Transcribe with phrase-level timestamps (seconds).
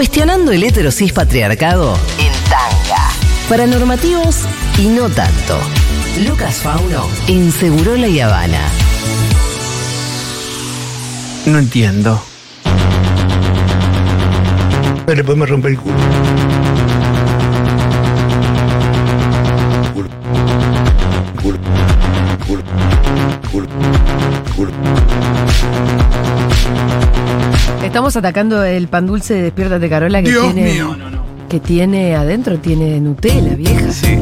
[0.00, 3.10] Cuestionando el heterosis patriarcado en tanga.
[3.50, 4.46] Para normativos
[4.78, 5.58] y no tanto.
[6.26, 8.62] Lucas Fauno en Segurola y Habana.
[11.44, 12.24] No entiendo.
[15.04, 15.78] Pero le podemos romper el.
[15.78, 16.69] Culo.
[27.90, 30.74] Estamos atacando el pan dulce de Despiértate Carola que Dios tiene.
[30.74, 30.96] mío.
[31.48, 33.90] Que tiene adentro, tiene Nutella, vieja.
[33.90, 34.16] Sí.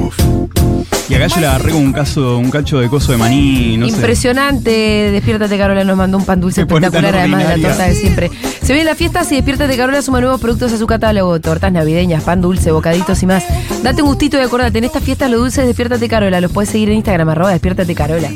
[1.11, 3.87] Y acá yo le agarré con un caso, un cacho de coso de maní, no
[3.87, 3.93] sé.
[3.93, 8.31] Impresionante, Despiértate Carola nos mandó un pan dulce espectacular, además de la torta de siempre.
[8.63, 12.25] Se vienen las fiestas y Despiértate Carola suma nuevos productos a su catálogo, tortas navideñas,
[12.25, 13.45] pan dulce, bocaditos y más.
[13.83, 16.71] Date un gustito y acordate, en estas fiestas los dulces de Despiértate Carola, los puedes
[16.71, 18.31] seguir en Instagram, arroba Despiértate Carola.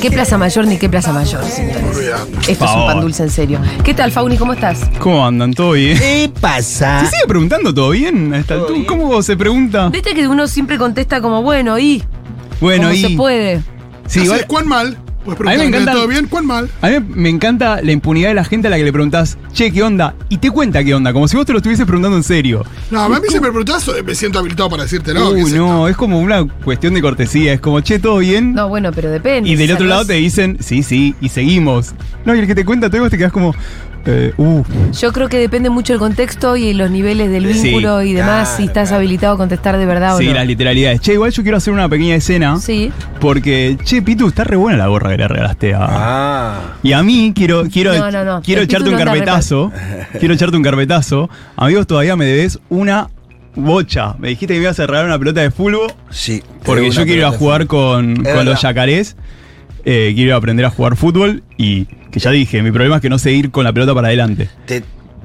[0.00, 1.84] ¿Qué Plaza Mayor ni qué Plaza Mayor, señores?
[2.48, 3.60] Esto es un pan dulce en serio.
[3.84, 4.38] ¿Qué tal, Fauni?
[4.38, 4.80] ¿Cómo estás?
[4.98, 5.52] ¿Cómo andan?
[5.52, 5.98] ¿Todo bien?
[5.98, 7.00] ¿Qué pasa?
[7.00, 8.32] ¿Se sigue preguntando todo bien?
[8.32, 8.80] a esta altura?
[8.86, 9.90] ¿Cómo se pregunta?
[9.90, 12.02] Viste que uno siempre contesta como, bueno, y.
[12.60, 13.00] Bueno, como y.
[13.02, 13.62] se puede.
[14.06, 14.96] Sí, igual- es, ¿Cuán mal?
[15.24, 16.70] Puedes A mí me encanta- todo bien, ¿cuán mal?
[16.80, 19.70] A mí me encanta la impunidad de la gente a la que le preguntás, che,
[19.70, 20.14] ¿qué onda?
[20.30, 22.64] Y te cuenta qué onda, como si vos te lo estuvieses preguntando en serio.
[22.90, 25.30] No, a mí si me preguntás, eh, me siento habilitado para decirte no.
[25.30, 28.54] Uy, no, es como una cuestión de cortesía, es como, che, ¿todo bien?
[28.54, 29.50] No, bueno, pero depende.
[29.50, 31.94] y del otro lado te dicen, sí, sí, y seguimos.
[32.24, 33.54] No, y el que te cuenta todo, vos te quedás como,
[34.06, 34.62] eh, uh.
[34.92, 38.48] Yo creo que depende mucho el contexto y los niveles del Sí, vínculo y demás,
[38.48, 38.96] claro, si estás claro.
[38.98, 40.34] habilitado a contestar de verdad Sí, o no.
[40.36, 41.00] las literalidades.
[41.00, 42.56] Che, igual yo quiero hacer una pequeña escena.
[42.58, 42.90] Sí.
[43.20, 45.80] Porque, che, Pitu, está re buena la gorra que le regalaste a.
[45.90, 46.60] Ah.
[46.82, 48.42] Y a mí quiero, quiero, No, no, no.
[48.42, 49.72] quiero El echarte un carpetazo.
[50.18, 51.28] quiero echarte un carpetazo.
[51.56, 53.08] Amigos, todavía me debes una
[53.54, 54.14] bocha.
[54.18, 55.92] Me dijiste que me ibas a regalar una pelota de fútbol.
[56.10, 56.42] Sí.
[56.64, 59.16] Porque yo quiero ir a jugar con, con los yacarés.
[59.84, 61.42] Eh, quiero aprender a jugar fútbol.
[61.58, 64.08] Y que ya dije, mi problema es que no sé ir con la pelota para
[64.08, 64.48] adelante.
[64.66, 64.82] Te-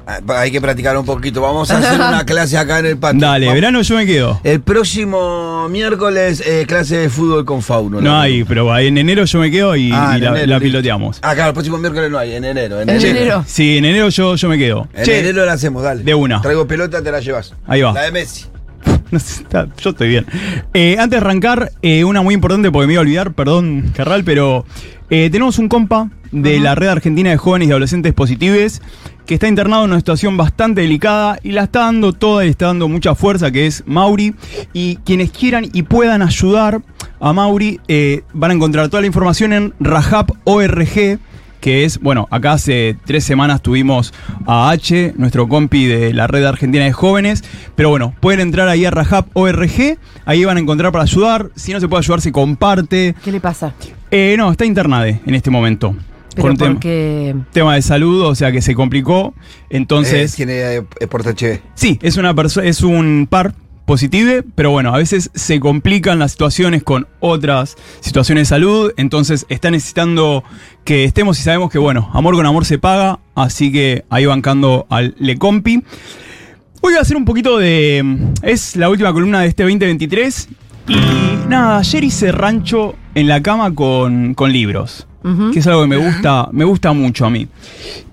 [0.07, 1.41] ah, hay que practicar un poquito.
[1.41, 3.19] Vamos a hacer una clase acá en el patio.
[3.19, 3.55] Dale, Vamos.
[3.55, 4.39] verano yo me quedo.
[4.43, 7.99] El próximo miércoles, eh, clase de fútbol con Fauno.
[8.01, 11.19] No hay, pero en enero yo me quedo y, Ah, y la, enero, la piloteamos.
[11.21, 12.81] Ah, claro, el próximo miércoles no hay, en enero.
[12.81, 13.17] En, En enero.
[13.19, 13.43] enero.
[13.47, 14.87] Sí, en enero yo, yo me quedo.
[14.93, 16.03] En Che, enero la hacemos, dale.
[16.03, 16.41] De una.
[16.41, 17.53] Traigo pelota, te la llevas.
[17.67, 17.93] Ahí va.
[17.93, 18.45] La de Messi.
[19.11, 20.25] No sé, está- yo estoy bien.
[20.73, 24.23] Eh, antes de arrancar, eh, una muy importante porque me iba a olvidar, perdón, Carral,
[24.23, 24.65] pero
[25.09, 28.81] eh, tenemos un compa de la Red Argentina de Jóvenes y Adolescentes Positives
[29.25, 32.67] que está internado en una situación bastante delicada y la está dando toda y está
[32.67, 34.35] dando mucha fuerza, que es Mauri.
[34.73, 36.81] Y quienes quieran y puedan ayudar
[37.19, 41.19] a Mauri eh, van a encontrar toda la información en Rajap.org
[41.65, 44.13] que es, bueno, acá hace tres semanas tuvimos
[44.45, 47.43] a H, nuestro compi de la Red Argentina de Jóvenes,
[47.75, 51.79] pero bueno, pueden entrar ahí a rajap.org, ahí van a encontrar para ayudar, si no
[51.79, 53.15] se puede ayudar se comparte.
[53.23, 53.73] ¿Qué le pasa?
[54.17, 55.93] Eh, no, está internada en este momento.
[56.35, 57.35] Pero con porque.
[57.51, 59.33] tema de salud, o sea que se complicó,
[59.69, 60.33] entonces...
[60.33, 61.61] Eh, tiene eh.
[61.73, 63.53] Sí, es una persona, es un par
[63.85, 69.45] positivo, pero bueno, a veces se complican las situaciones con otras situaciones de salud, entonces
[69.49, 70.45] está necesitando
[70.85, 74.87] que estemos y sabemos que bueno, amor con amor se paga, así que ahí bancando
[74.89, 75.75] al Lecompi.
[75.75, 78.31] Hoy voy a hacer un poquito de...
[78.43, 80.47] Es la última columna de este 2023
[80.87, 85.07] y nada, ayer hice rancho en la cama con, con libros,
[85.51, 87.47] que es algo que me gusta, me gusta mucho a mí.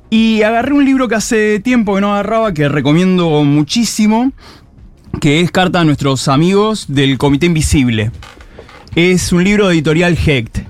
[0.08, 4.32] Y agarré un libro que hace tiempo que no agarraba, que recomiendo muchísimo,
[5.20, 8.10] que es Carta a nuestros amigos del Comité Invisible.
[8.94, 10.60] Es un libro de editorial Hecht.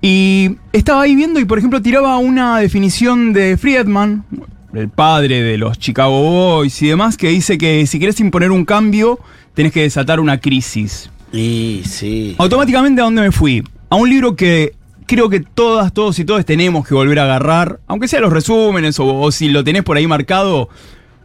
[0.00, 4.24] Y estaba ahí viendo y, por ejemplo, tiraba una definición de Friedman,
[4.72, 8.64] el padre de los Chicago Boys y demás, que dice que si quieres imponer un
[8.64, 9.18] cambio,
[9.58, 11.10] tenés que desatar una crisis.
[11.32, 12.36] Y sí.
[12.38, 13.64] Automáticamente, ¿a dónde me fui?
[13.90, 14.74] A un libro que
[15.04, 19.00] creo que todas, todos y todos tenemos que volver a agarrar, aunque sea los resúmenes
[19.00, 20.68] o, o si lo tenés por ahí marcado,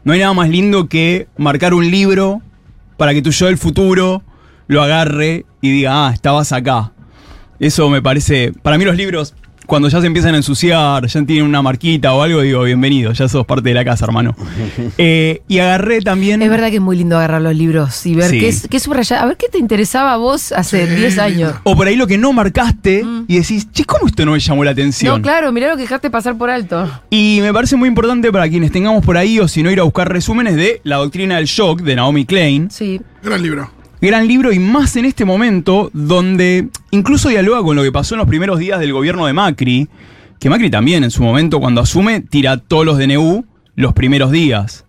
[0.04, 2.42] no hay nada más lindo que marcar un libro
[2.98, 4.24] para que tu yo del futuro
[4.66, 6.92] lo agarre y diga, ah, estabas acá.
[7.60, 9.36] Eso me parece, para mí los libros,
[9.66, 13.28] cuando ya se empiezan a ensuciar, ya tienen una marquita o algo, digo, bienvenido, ya
[13.28, 14.36] sos parte de la casa, hermano.
[14.98, 16.42] Eh, y agarré también...
[16.42, 18.40] Es verdad que es muy lindo agarrar los libros y ver Sí.
[18.40, 19.24] qué, es- qué subrayar.
[19.24, 21.54] A ver qué te interesaba a vos hace 10 años.
[21.64, 24.64] O por ahí lo que no marcaste y decís, che, ¿cómo esto no me llamó
[24.64, 25.14] la atención?
[25.14, 25.18] Mm.
[25.18, 26.90] No, claro, mirá lo que dejaste pasar por alto.
[27.10, 29.84] Y me parece muy importante para quienes tengamos por ahí o si no ir a
[29.84, 32.70] buscar resúmenes de La Doctrina del Shock de Naomi Klein.
[32.70, 33.02] Sí.
[33.24, 33.72] Gran libro.
[34.02, 38.20] Gran libro y más en este momento donde incluso dialoga con lo que pasó en
[38.20, 39.90] los primeros días del gobierno de Macri,
[40.40, 43.46] que Macri también en su momento cuando asume tira todos los DNU
[43.76, 44.86] los primeros días.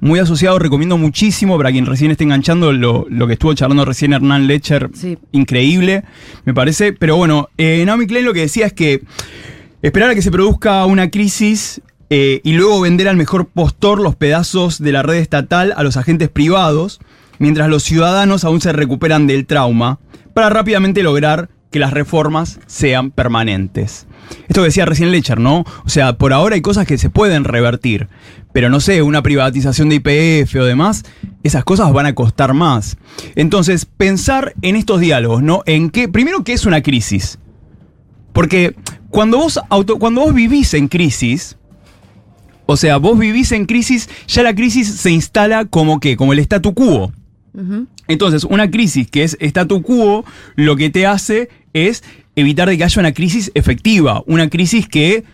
[0.00, 4.12] Muy asociado, recomiendo muchísimo para quien recién esté enganchando lo, lo que estuvo charlando recién
[4.12, 4.90] Hernán Lecher.
[4.94, 5.18] Sí.
[5.32, 6.04] Increíble,
[6.44, 6.92] me parece.
[6.92, 9.02] Pero bueno, eh, Naomi Klein lo que decía es que
[9.82, 14.14] esperar a que se produzca una crisis eh, y luego vender al mejor postor los
[14.14, 17.00] pedazos de la red estatal a los agentes privados,
[17.40, 19.98] mientras los ciudadanos aún se recuperan del trauma,
[20.38, 24.06] para rápidamente lograr que las reformas sean permanentes.
[24.46, 25.64] Esto que decía recién Lecher, ¿no?
[25.84, 28.06] O sea, por ahora hay cosas que se pueden revertir,
[28.52, 31.04] pero no sé, una privatización de IPF o demás,
[31.42, 32.98] esas cosas van a costar más.
[33.34, 35.64] Entonces, pensar en estos diálogos, ¿no?
[35.66, 37.40] En qué, primero, ¿qué es una crisis?
[38.32, 38.76] Porque
[39.10, 41.56] cuando vos, auto, cuando vos vivís en crisis,
[42.66, 46.38] o sea, vos vivís en crisis, ya la crisis se instala como que, como el
[46.38, 47.12] statu quo.
[48.08, 50.24] Entonces, una crisis que es statu quo,
[50.56, 52.02] lo que te hace es
[52.34, 55.24] evitar de que haya una crisis efectiva, una crisis que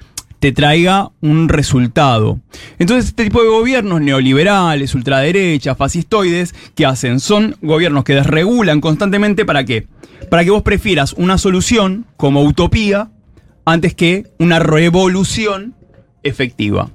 [0.40, 2.38] te traiga un resultado.
[2.78, 7.20] Entonces, este tipo de gobiernos neoliberales, ultraderechas, fascistoides, ¿qué hacen?
[7.20, 9.86] Son gobiernos que desregulan constantemente para qué?
[10.28, 13.10] Para que vos prefieras una solución como utopía
[13.64, 15.74] antes que una revolución
[16.22, 16.90] efectiva.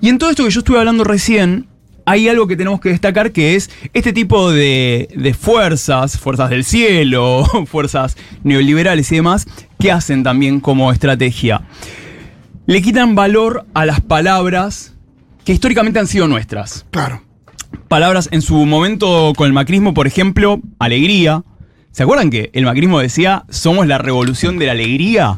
[0.00, 1.66] Y en todo esto que yo estuve hablando recién,
[2.06, 6.64] hay algo que tenemos que destacar que es este tipo de, de, fuerzas, fuerzas del
[6.64, 9.46] cielo, fuerzas neoliberales y demás,
[9.78, 11.62] que hacen también como estrategia.
[12.66, 14.94] Le quitan valor a las palabras
[15.44, 16.86] que históricamente han sido nuestras.
[16.90, 17.22] Claro.
[17.88, 21.42] Palabras en su momento con el macrismo, por ejemplo, alegría.
[21.90, 25.36] ¿Se acuerdan que el macrismo decía, somos la revolución de la alegría?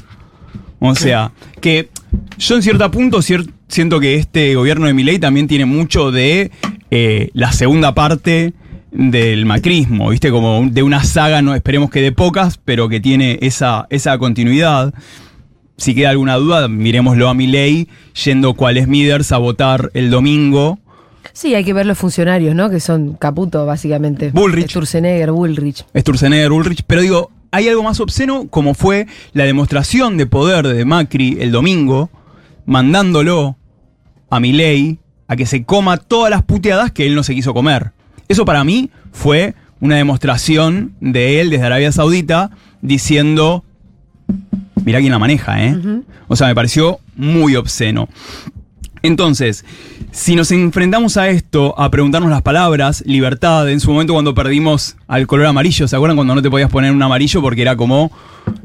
[0.81, 1.91] O sea, que
[2.39, 6.51] yo en cierto punto cier siento que este gobierno de Milei también tiene mucho de
[6.91, 8.53] eh, la segunda parte
[8.91, 10.31] del macrismo, ¿viste?
[10.31, 14.95] Como de una saga, no esperemos que de pocas, pero que tiene esa, esa continuidad.
[15.77, 17.89] Si queda alguna duda, miremoslo a Milei
[18.25, 20.79] yendo cual es Miders a votar el domingo.
[21.33, 22.69] Sí, hay que ver los funcionarios, ¿no?
[22.71, 24.31] Que son Caputo, básicamente.
[24.33, 24.71] Bullrich.
[24.71, 25.85] Sturzenegger, Bullrich.
[25.97, 26.83] Sturzenegger, Bullrich.
[26.85, 31.53] Pero digo, hay algo más obsceno como fue la demostración de poder de Macri el
[31.53, 32.11] domingo,
[32.67, 33.58] mandándolo
[34.31, 37.93] a Milei a que se coma todas las puteadas que él no se quiso comer.
[38.29, 43.65] Eso para mí fue una demostración de él desde Arabia Saudita diciendo,
[44.85, 45.75] mirá quién la maneja, ¿eh?
[45.75, 46.05] Uh -huh.
[46.29, 48.09] O sea, me pareció muy obsceno.
[49.03, 49.65] Entonces,
[50.11, 54.97] si nos enfrentamos a esto, a preguntarnos las palabras, libertad, en su momento cuando perdimos
[55.07, 58.11] al color amarillo, ¿se acuerdan cuando no te podías poner un amarillo porque era como,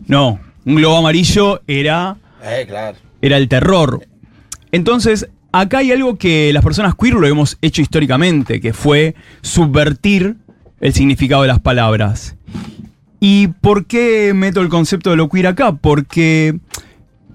[0.07, 2.97] no, un globo amarillo era, eh, claro.
[3.21, 4.05] era el terror?
[4.71, 10.35] Entonces, acá hay algo que las personas queer lo hemos hecho históricamente, que fue subvertir
[10.81, 12.35] el significado de las palabras.
[13.21, 15.73] ¿Y por qué meto el concepto de lo queer acá?
[15.73, 16.59] Porque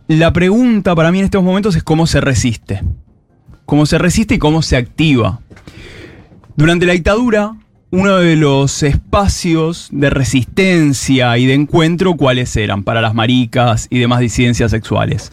[0.08, 2.82] la pregunta para mí en estos momentos es cómo se resiste.
[3.64, 5.40] Cómo se resiste y cómo se activa.
[6.56, 7.54] Durante la dictadura,
[7.90, 12.82] uno de los espacios de resistencia y de encuentro, ¿cuáles eran?
[12.82, 15.32] Para las maricas y demás disidencias sexuales.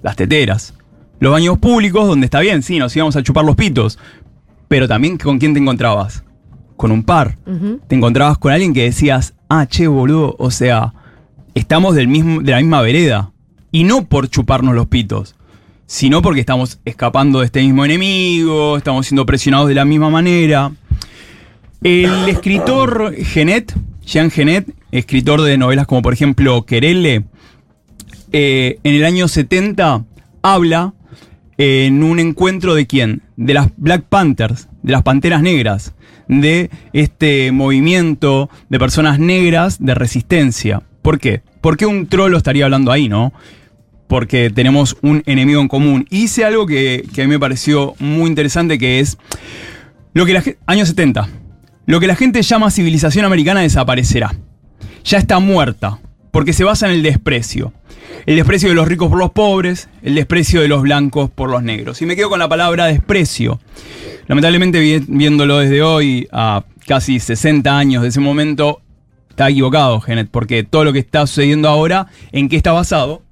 [0.00, 0.77] Las teteras.
[1.20, 3.98] Los baños públicos, donde está bien, sí, nos íbamos a chupar los pitos.
[4.68, 6.22] Pero también, ¿con quién te encontrabas?
[6.76, 7.38] Con un par.
[7.46, 7.80] Uh -huh.
[7.88, 10.94] Te encontrabas con alguien que decías, ah, che, boludo, o sea,
[11.54, 13.32] estamos del mismo, de la misma vereda.
[13.72, 15.34] Y no por chuparnos los pitos,
[15.86, 20.70] sino porque estamos escapando de este mismo enemigo, estamos siendo presionados de la misma manera.
[21.82, 23.74] El escritor Genet,
[24.04, 27.24] Jean Genet, escritor de novelas como por ejemplo Querelle,
[28.32, 30.04] eh, en el año 70
[30.42, 30.92] habla
[31.58, 33.22] en un encuentro de quién?
[33.36, 35.92] De las Black Panthers, de las Panteras Negras,
[36.28, 40.82] de este movimiento de personas negras de resistencia.
[41.02, 41.42] ¿Por qué?
[41.60, 43.32] ¿Por qué un trolo estaría hablando ahí, no?
[44.06, 46.06] Porque tenemos un enemigo en común.
[46.10, 49.18] Hice algo que, que a mí me pareció muy interesante, que es
[50.14, 51.28] lo que la años 70.
[51.86, 54.34] Lo que la gente llama civilización americana desaparecerá.
[55.04, 55.98] Ya está muerta,
[56.30, 57.72] porque se basa en el desprecio.
[58.26, 61.62] El desprecio de los ricos por los pobres, el desprecio de los blancos por los
[61.62, 62.02] negros.
[62.02, 63.60] Y me quedo con la palabra desprecio.
[64.26, 68.82] Lamentablemente, viéndolo desde hoy, a casi 60 años de ese momento,
[69.30, 73.22] está equivocado, Genet, porque todo lo que está sucediendo ahora, ¿en qué está basado?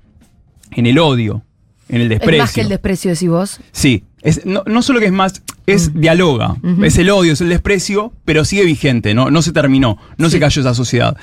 [0.73, 1.43] En el odio,
[1.89, 2.37] en el desprecio.
[2.37, 3.61] ¿Es más que el desprecio, decís vos?
[3.73, 4.05] Sí.
[4.23, 6.01] Es, no, no, solo que es más, es mm.
[6.01, 6.53] dialoga.
[6.63, 6.87] Uh -huh.
[6.87, 9.31] Es el odio, es el desprecio, pero sigue vigente, ¿no?
[9.31, 10.33] No se terminó, no sí.
[10.33, 11.17] se cayó esa sociedad.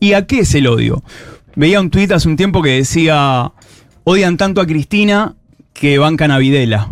[0.00, 1.02] ¿Y a qué es el odio?
[1.56, 3.52] Veía un tuit hace un tiempo que decía,
[4.04, 5.36] odian tanto a Cristina
[5.72, 6.88] que bancan a Videla.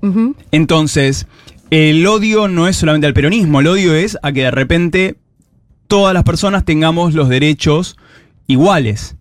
[0.00, 0.34] Uh -huh.
[0.50, 1.26] Entonces,
[1.70, 5.16] el odio no es solamente al peronismo, el odio es a que de repente
[5.88, 7.96] todas las personas tengamos los derechos
[8.46, 9.16] iguales.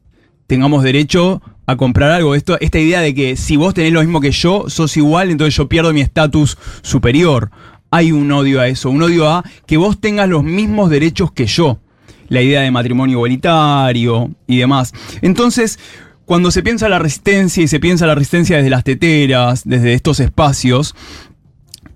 [0.51, 2.35] Tengamos derecho a comprar algo.
[2.35, 5.55] Esto, esta idea de que si vos tenés lo mismo que yo, sos igual, entonces
[5.55, 7.51] yo pierdo mi estatus superior.
[7.89, 11.45] Hay un odio a eso, un odio a que vos tengas los mismos derechos que
[11.45, 11.79] yo.
[12.27, 14.93] La idea de matrimonio igualitario y demás.
[15.21, 15.79] Entonces,
[16.25, 20.19] cuando se piensa la resistencia y se piensa la resistencia desde las teteras, desde estos
[20.19, 20.95] espacios,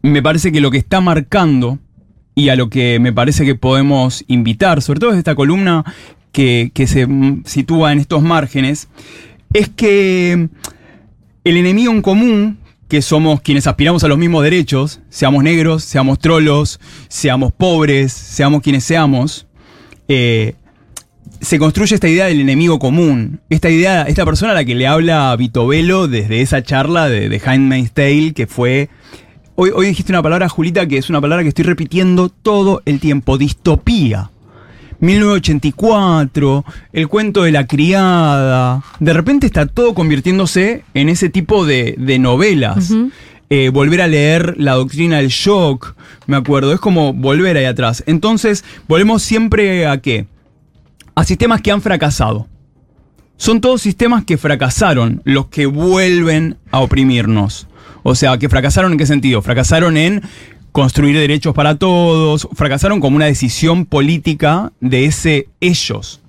[0.02, 1.80] me parece que lo que está marcando
[2.36, 5.84] y a lo que me parece que podemos invitar, sobre todo desde esta columna
[6.36, 8.90] que, se mm, sitúa en estos márgenes,
[9.54, 10.50] es que
[11.46, 12.58] el enemigo en común,
[12.90, 18.62] que somos quienes aspiramos a los mismos derechos, seamos negros, seamos trolos, seamos pobres, seamos
[18.62, 19.48] quienes seamos,
[20.10, 20.56] eh,
[21.40, 23.40] se construye esta idea del enemigo común.
[23.50, 27.42] Esta idea, esta persona a la que le habla a desde esa charla de, de
[27.44, 28.90] Handmaid's Tale, que fue.
[29.56, 33.00] Hoy, hoy dijiste una palabra, Julita, que es una palabra que estoy repitiendo todo el
[33.00, 34.32] tiempo: distopía.
[35.00, 38.84] 1984, el cuento de la criada.
[39.00, 42.92] De repente está todo convirtiéndose en ese tipo de, de novelas.
[43.50, 48.04] Eh, volver a leer la doctrina del shock, me acuerdo, es como volver ahí atrás.
[48.08, 50.26] Entonces, volvemos siempre a qué?
[51.14, 52.48] A sistemas que han fracasado.
[53.38, 57.68] Son todos sistemas que fracasaron los que vuelven a oprimirnos.
[58.02, 59.42] O sea, que fracasaron en qué sentido?
[59.42, 60.22] Fracasaron en
[60.76, 66.20] construir derechos para todos, fracasaron como una decisión política de ese ellos.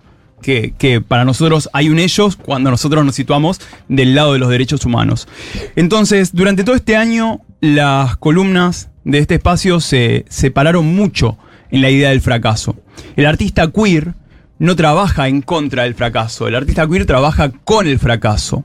[0.40, 4.48] Que, que, para nosotros hay un ellos cuando nosotros nos situamos del lado de los
[4.48, 5.26] derechos humanos.
[5.74, 11.36] Entonces, durante todo este año, las columnas de este espacio se separaron mucho
[11.72, 12.76] en la idea del fracaso.
[13.16, 14.14] El artista queer
[14.60, 18.62] no trabaja en contra del fracaso, el artista queer trabaja con el fracaso.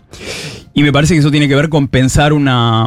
[0.75, 2.85] Y me parece que eso tiene que ver con pensar una,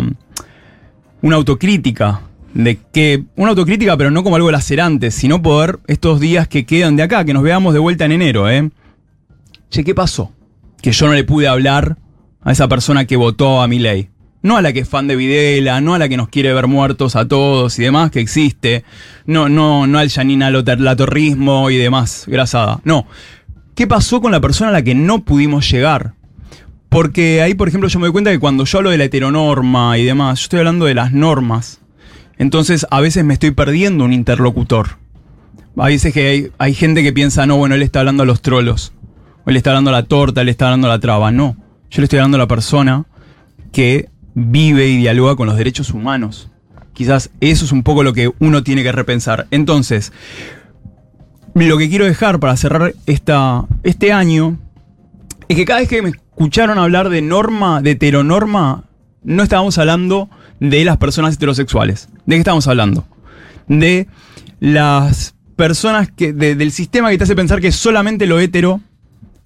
[1.23, 2.21] una autocrítica
[2.54, 6.96] de que una autocrítica, pero no como algo lacerante, sino poder estos días que quedan
[6.96, 8.70] de acá, que nos veamos de vuelta en enero, ¿eh?
[9.70, 10.32] Che, ¿qué pasó?
[10.80, 11.99] Que yo no le pude hablar
[12.42, 14.08] a esa persona que votó a mi ley.
[14.42, 16.66] No a la que es fan de Videla, no a la que nos quiere ver
[16.68, 18.84] muertos a todos y demás, que existe.
[19.26, 22.80] No, no, no al Janina Latorrismo y demás, grasada.
[22.84, 23.06] No.
[23.75, 26.14] ¿Qué pasó con la persona a la que no pudimos llegar?
[26.90, 29.99] Porque ahí, por ejemplo, yo me doy cuenta que cuando yo hablo de la heteronorma
[29.99, 31.80] y demás, yo estoy hablando de las normas
[32.38, 34.99] entonces a veces me estoy perdiendo un interlocutor.
[35.76, 38.43] A veces que hay, hay, gente que piensa, no, bueno, él está hablando a los
[38.43, 38.93] trolos.
[39.45, 41.31] O él está hablando a la torta, él está hablando a la traba.
[41.33, 41.57] No,
[41.91, 43.07] yo le estoy hablando a la persona
[43.73, 46.50] que vive y dialoga con los derechos humanos.
[46.93, 49.47] Quizás eso es un poco lo que uno tiene que repensar.
[49.50, 50.12] Entonces,
[51.55, 54.59] lo que quiero dejar para cerrar esta, este año
[55.49, 58.85] es que cada vez que me escucharon hablar de norma, de heteronorma,
[59.23, 60.29] no estábamos hablando
[60.61, 62.08] de las personas heterosexuales.
[62.26, 63.06] ¿De qué estamos hablando?
[63.68, 64.08] De
[64.61, 66.32] las personas que.
[66.32, 68.80] del sistema que te hace pensar que solamente lo hetero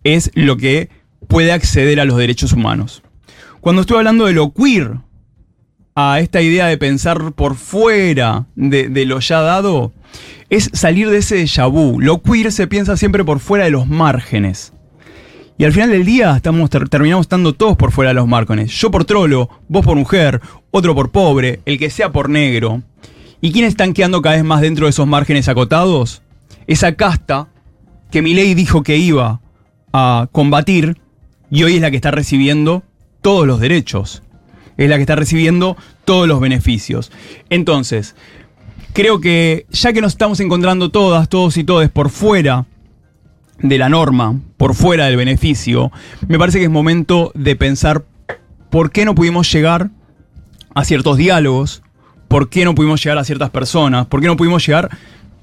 [0.04, 0.90] es lo que
[1.26, 3.02] puede acceder a los derechos humanos.
[3.60, 4.98] Cuando estoy hablando de lo queer,
[5.94, 9.92] a esta idea de pensar por fuera de, de lo ya dado,
[10.48, 12.00] es salir de ese déjà vu.
[12.00, 14.72] Lo queer se piensa siempre por fuera de los márgenes.
[15.60, 18.70] Y al final del día estamos, terminamos estando todos por fuera de los márgenes.
[18.70, 22.82] Yo por trolo, vos por mujer, otro por pobre, el que sea por negro.
[23.40, 26.22] ¿Y quiénes están quedando cada vez más dentro de esos márgenes acotados?
[26.68, 27.48] Esa casta
[28.12, 29.40] que mi ley dijo que iba
[29.92, 30.96] a combatir
[31.50, 32.84] y hoy es la que está recibiendo
[33.20, 34.22] todos los derechos.
[34.76, 37.10] Es la que está recibiendo todos los beneficios.
[37.50, 38.14] Entonces,
[38.92, 42.66] creo que ya que nos estamos encontrando todas, todos y todes por fuera
[43.60, 45.90] de la norma, por fuera del beneficio,
[46.26, 48.04] me parece que es momento de pensar
[48.70, 49.90] por qué no pudimos llegar
[50.74, 51.82] a ciertos diálogos,
[52.28, 54.90] por qué no pudimos llegar a ciertas personas, por qué no pudimos llegar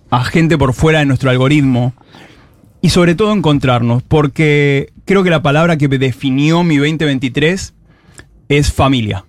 [0.10, 1.94] a gente por fuera de nuestro algoritmo.
[2.82, 7.74] Y sobre todo encontrarnos, porque creo que la palabra que definió mi 2023
[8.48, 9.26] es familia.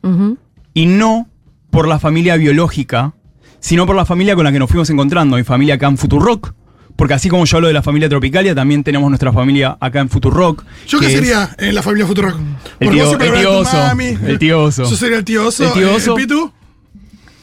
[0.74, 1.28] Y no
[1.70, 3.14] por la familia biológica,
[3.60, 5.36] sino por la familia con la que nos fuimos encontrando.
[5.36, 6.54] Mi familia acá en Futurock,
[6.96, 10.08] porque así como yo hablo de la familia Tropicalia, también tenemos nuestra familia acá en
[10.08, 10.64] Futurock.
[10.88, 12.38] ¿Yo qué sería en la familia Futurock?
[12.80, 13.78] El tío, el tío oso.
[14.26, 14.84] El tío oso.
[14.84, 15.64] ¿Yo sería el tío oso?
[15.64, 16.16] El tío oso.
[16.16, 16.52] ¿El Pitu?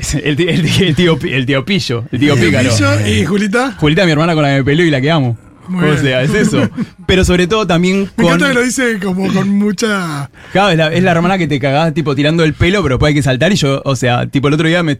[0.24, 2.69] El, tío, el, tío, el tío Pillo, el tío Pícaro.
[2.69, 3.75] Pillo ¿Y Julita?
[3.79, 5.38] Julita, mi hermana con la que me peleo y la que amo.
[5.67, 6.70] Muy o sea, es eso.
[7.08, 8.13] Pero sobre todo también con.
[8.17, 10.29] Me encanta que lo dice como con mucha.
[10.51, 13.10] Claro, es la, es la hermana que te cagás, tipo, tirando el pelo, pero después
[13.10, 13.51] hay que saltar.
[13.51, 15.00] Y yo, o sea, tipo, el otro día me.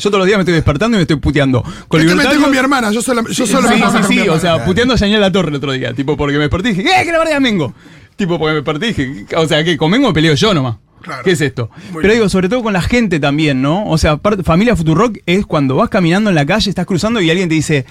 [0.00, 1.62] Yo todos los días me estoy despertando y me estoy puteando.
[1.88, 4.28] Con es que me con mi hermana, yo, sola, yo solo Sí, me sí, sí,
[4.28, 6.72] o sea, puteando a Daniel La Torre el otro día, tipo, porque me desperté y
[6.72, 7.74] dije, ¡eh, que la verdad Mengo!
[8.16, 10.76] Tipo, porque me desperté y dije, o sea, que con Mengo me peleo yo nomás.
[11.02, 11.22] Claro.
[11.22, 11.70] ¿Qué es esto?
[11.70, 12.12] Muy Pero bien.
[12.14, 13.86] digo, sobre todo con la gente también, ¿no?
[13.86, 17.48] O sea, familia Futurock es cuando vas caminando en la calle, estás cruzando y alguien
[17.48, 17.84] te dice,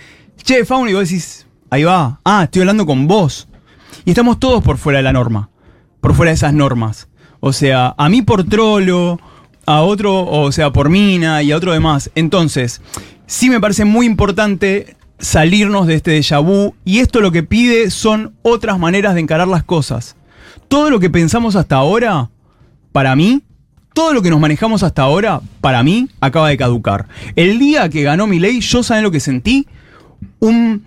[0.44, 3.48] che, Fauno, y vos decís, ahí va, ah, estoy hablando con vos.
[4.06, 5.50] Y estamos todos por fuera de la norma,
[6.02, 7.10] por fuera de esas normas.
[7.40, 9.20] O sea, a mí por trolo,
[9.66, 12.12] a otro, o sea, por mina y a otro demás.
[12.16, 12.82] Entonces,
[13.28, 17.92] sí me parece muy importante salirnos de este déjà vu y esto lo que pide
[17.92, 20.16] son otras maneras de encarar las cosas.
[20.70, 22.30] todo lo que pensamos hasta ahora,
[22.92, 23.42] para mí,
[23.94, 27.08] todo lo que nos manejamos hasta ahora, para mí, acaba de caducar.
[27.36, 29.68] El día que ganó mi ley, yo saben lo que sentí,
[30.40, 30.84] un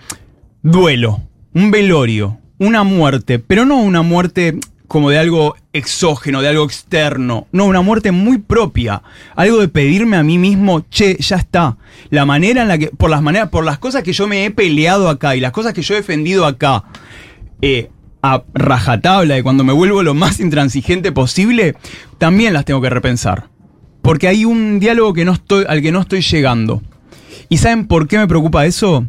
[0.63, 1.21] duelo,
[1.55, 7.47] un velorio, una muerte, pero no una muerte como de algo exógeno, de algo externo.
[7.51, 9.03] No, una muerte muy propia.
[9.35, 11.79] Algo de pedirme a mí mismo, che, ya está.
[12.11, 14.51] La manera en la que, por las maneras, por las cosas que yo me he
[14.51, 16.85] peleado acá y las cosas que yo he defendido acá,
[17.63, 17.89] eh,
[18.23, 21.75] a rajatabla de cuando me vuelvo lo más intransigente posible,
[22.19, 23.49] también las tengo que repensar.
[24.03, 25.15] Porque hay un diálogo
[25.69, 26.83] al que no estoy llegando.
[27.49, 29.07] ¿Y saben por qué me preocupa eso?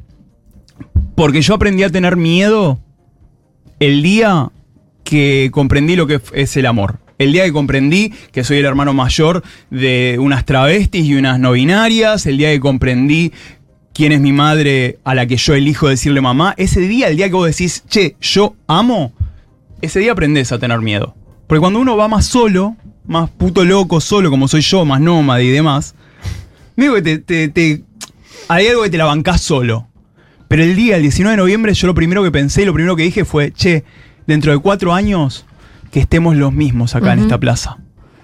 [1.16, 2.80] Porque yo aprendí a tener miedo
[3.80, 4.52] el día
[5.04, 7.00] que comprendí lo que es el amor.
[7.20, 11.52] El día que comprendí que soy el hermano mayor de unas travestis y unas no
[11.52, 13.32] binarias, el día que comprendí
[13.94, 17.28] quién es mi madre a la que yo elijo decirle mamá, ese día, el día
[17.28, 19.14] que vos decís, che, yo amo,
[19.82, 21.16] ese día aprendés a tener miedo.
[21.46, 25.44] Porque cuando uno va más solo, más puto loco, solo como soy yo, más nómade
[25.46, 25.94] y demás,
[26.76, 27.84] digo que te, te- te-
[28.48, 29.88] hay algo que te la bancás solo.
[30.54, 32.96] Pero el día, el 19 de noviembre, yo lo primero que pensé y lo primero
[32.96, 33.84] que dije fue, che,
[34.28, 35.48] dentro de cuatro años,
[35.90, 37.78] que estemos los mismos acá en esta plaza.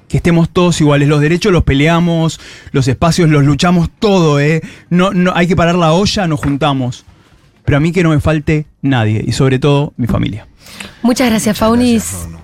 [0.08, 1.08] Que estemos todos iguales.
[1.08, 2.40] Los derechos los peleamos,
[2.72, 4.62] los espacios los luchamos todo, ¿eh?
[4.92, 7.04] No, no, hay que parar la olla, nos juntamos.
[7.66, 10.46] Pero a mí que no me falte nadie, y sobre todo mi familia.
[11.02, 12.04] Muchas gracias, Faunis.
[12.04, 12.39] Gracias, Fauno.